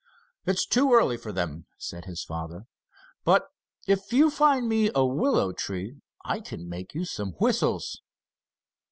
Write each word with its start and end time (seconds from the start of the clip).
"It's 0.47 0.65
too 0.65 0.93
early 0.95 1.15
for 1.15 1.31
them," 1.31 1.67
said 1.77 2.05
his 2.05 2.23
father. 2.23 2.65
"But 3.23 3.43
if 3.85 4.11
you 4.11 4.31
find 4.31 4.67
me 4.67 4.89
a 4.95 5.05
willow 5.05 5.51
tree, 5.51 6.01
I 6.25 6.39
can 6.39 6.67
make 6.67 6.95
you 6.95 7.05
some 7.05 7.33
whistles." 7.33 8.01